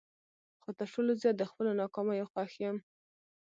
[0.61, 2.77] خو تر ټولو زیات د خپلو ناکامیو خوښ یم.